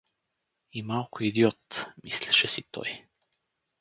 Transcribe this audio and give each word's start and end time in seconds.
И 0.71 0.81
малко 0.83 1.23
идиот“— 1.23 1.85
мислеше 2.03 2.47
си 2.47 2.63
той. 2.71 3.05